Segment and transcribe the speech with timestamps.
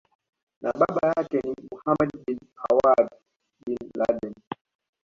[0.61, 3.09] na baba yake ni Mohammad bin Awad
[3.65, 4.33] bin Laden